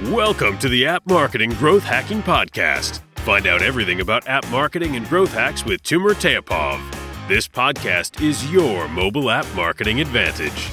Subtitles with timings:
[0.00, 3.00] Welcome to the App Marketing Growth Hacking Podcast.
[3.16, 6.80] Find out everything about app marketing and growth hacks with Timur Teapov.
[7.28, 10.70] This podcast is your mobile app marketing advantage.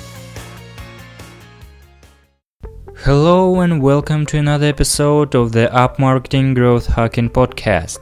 [3.00, 8.00] Hello and welcome to another episode of the App Marketing Growth Hacking Podcast.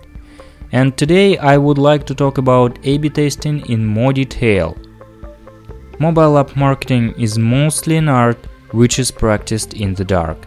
[0.71, 4.77] And today I would like to talk about A B testing in more detail.
[5.97, 8.37] Mobile app marketing is mostly an art
[8.69, 10.37] which is practiced in the dark.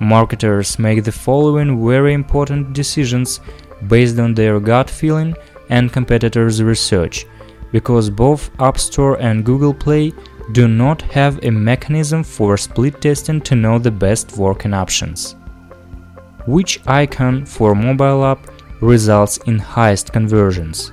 [0.00, 3.40] Marketers make the following very important decisions
[3.88, 5.34] based on their gut feeling
[5.70, 7.26] and competitors' research,
[7.72, 10.12] because both App Store and Google Play
[10.52, 15.34] do not have a mechanism for split testing to know the best working options.
[16.46, 20.90] Which icon for mobile app results in highest conversions?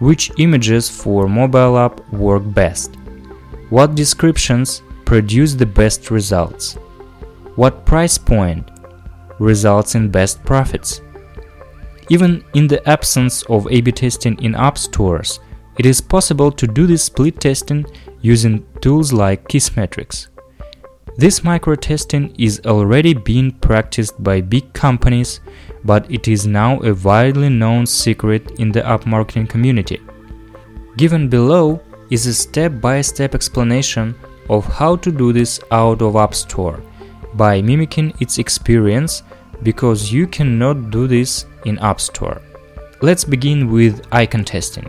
[0.00, 2.96] Which images for mobile app work best?
[3.70, 6.76] What descriptions produce the best results?
[7.56, 8.68] What price point
[9.38, 11.02] results in best profits?
[12.10, 15.38] Even in the absence of A B testing in app stores,
[15.78, 17.86] it is possible to do this split testing
[18.22, 20.28] using tools like Kissmetrics.
[21.16, 25.38] This micro testing is already being practiced by big companies,
[25.84, 30.00] but it is now a widely known secret in the app marketing community.
[30.96, 31.80] Given below
[32.10, 34.16] is a step by step explanation
[34.50, 36.82] of how to do this out of App Store
[37.34, 39.22] by mimicking its experience
[39.62, 42.40] because you cannot do this in App Store.
[43.02, 44.88] Let's begin with icon testing.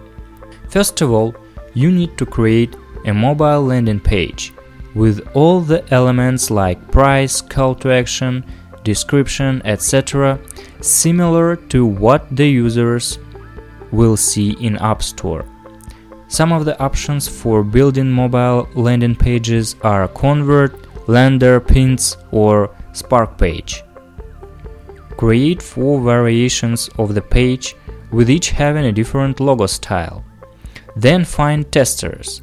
[0.69, 1.35] First of all,
[1.73, 4.53] you need to create a mobile landing page
[4.93, 8.43] with all the elements like price, call to action,
[8.83, 10.39] description, etc.,
[10.81, 13.19] similar to what the users
[13.91, 15.45] will see in App Store.
[16.27, 23.37] Some of the options for building mobile landing pages are Convert, Lander, Pins, or Spark
[23.37, 23.83] page.
[25.17, 27.75] Create four variations of the page
[28.11, 30.23] with each having a different logo style.
[30.95, 32.41] Then find testers.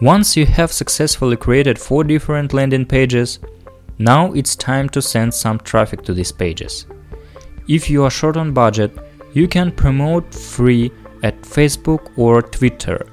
[0.00, 3.38] Once you have successfully created four different landing pages,
[3.98, 6.86] now it's time to send some traffic to these pages.
[7.68, 8.96] If you are short on budget,
[9.32, 10.90] you can promote free
[11.22, 13.06] at Facebook or Twitter,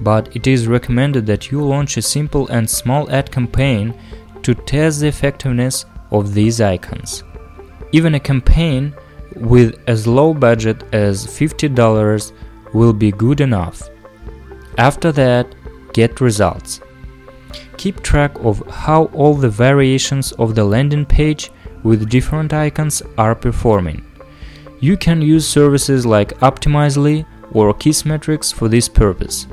[0.00, 3.94] but it is recommended that you launch a simple and small ad campaign
[4.42, 7.22] to test the effectiveness of these icons.
[7.92, 8.94] Even a campaign
[9.36, 12.32] with as low budget as $50
[12.72, 13.88] will be good enough.
[14.78, 15.54] After that,
[15.92, 16.80] get results.
[17.76, 21.50] Keep track of how all the variations of the landing page
[21.82, 24.04] with different icons are performing.
[24.80, 29.46] You can use services like Optimizely or Kissmetrics for this purpose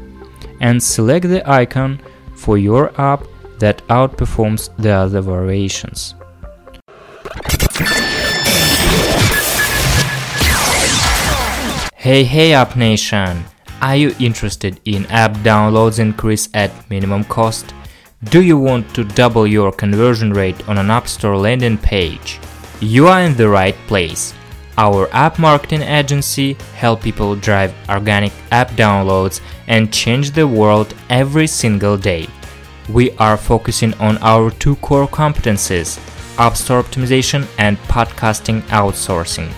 [0.59, 1.99] and select the icon
[2.35, 3.23] for your app
[3.59, 6.15] that outperforms the other variations.
[11.95, 13.43] Hey hey App Nation!
[13.81, 17.73] Are you interested in app downloads increase at minimum cost?
[18.23, 22.39] Do you want to double your conversion rate on an App Store landing page?
[22.79, 24.33] You are in the right place.
[24.79, 31.47] Our app marketing agency help people drive organic app downloads and change the world every
[31.47, 32.27] single day.
[32.87, 35.97] We are focusing on our two core competencies,
[36.37, 39.51] App Store optimization and podcasting outsourcing.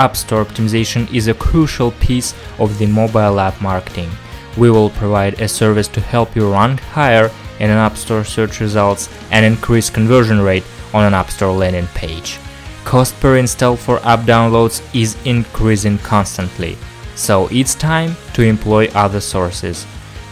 [0.00, 4.10] App Store optimization is a crucial piece of the mobile app marketing.
[4.56, 7.30] We will provide a service to help you rank higher
[7.60, 11.86] in an App Store search results and increase conversion rate on an App Store landing
[11.94, 12.40] page
[12.88, 16.74] cost per install for app downloads is increasing constantly,
[17.16, 19.86] so it's time to employ other sources.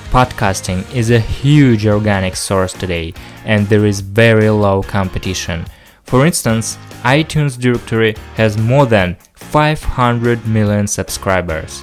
[0.09, 3.13] Podcasting is a huge organic source today,
[3.45, 5.67] and there is very low competition.
[6.05, 11.83] For instance, iTunes directory has more than 500 million subscribers.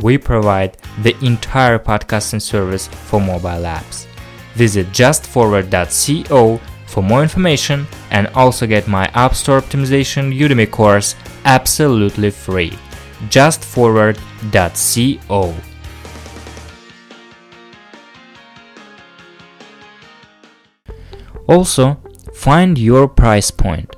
[0.00, 4.06] We provide the entire podcasting service for mobile apps.
[4.54, 6.60] Visit justforward.co
[6.94, 12.78] for more information and also get my App Store Optimization Udemy course absolutely free.
[13.28, 15.54] Just Justforward.co.
[21.48, 22.00] Also,
[22.32, 23.96] find your price point.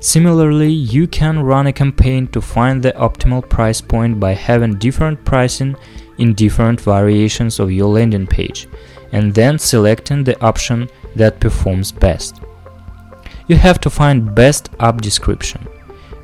[0.00, 5.22] Similarly, you can run a campaign to find the optimal price point by having different
[5.26, 5.76] pricing
[6.16, 8.68] in different variations of your landing page
[9.12, 12.40] and then selecting the option that performs best.
[13.48, 15.66] You have to find best app description.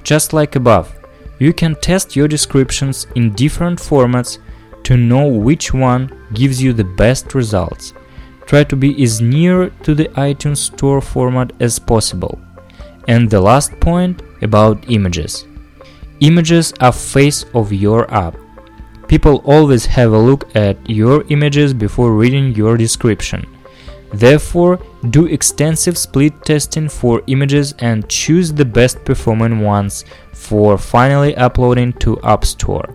[0.03, 0.95] Just like above,
[1.39, 4.39] you can test your descriptions in different formats
[4.85, 7.93] to know which one gives you the best results.
[8.47, 12.41] Try to be as near to the iTunes Store format as possible.
[13.07, 15.47] And the last point about images.
[16.21, 18.37] Images are face of your app.
[19.07, 23.47] People always have a look at your images before reading your description.
[24.13, 31.37] Therefore, do extensive split testing for images and choose the best performing ones for finally
[31.37, 32.95] uploading to App Store.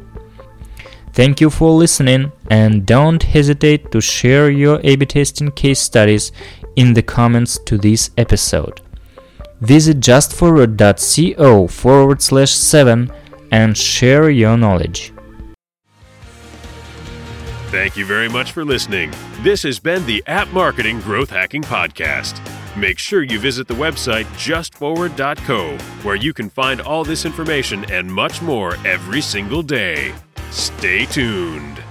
[1.13, 6.31] Thank you for listening and don't hesitate to share your A-B testing case studies
[6.75, 8.81] in the comments to this episode.
[9.61, 13.11] Visit justforward.co forward slash 7
[13.51, 15.13] and share your knowledge.
[17.73, 19.11] Thank you very much for listening.
[19.41, 22.39] This has been the App Marketing Growth Hacking Podcast.
[22.77, 28.07] Make sure you visit the website justforward.co, where you can find all this information and
[28.13, 30.13] much more every single day.
[30.51, 31.81] Stay tuned.